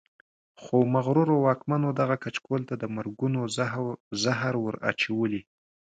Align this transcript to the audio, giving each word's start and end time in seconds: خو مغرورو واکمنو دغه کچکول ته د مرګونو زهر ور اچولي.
خو 0.61 0.77
مغرورو 0.93 1.35
واکمنو 1.45 1.89
دغه 2.01 2.15
کچکول 2.23 2.61
ته 2.69 2.75
د 2.81 2.83
مرګونو 2.95 3.39
زهر 4.25 4.53
ور 4.59 4.75
اچولي. 4.89 5.41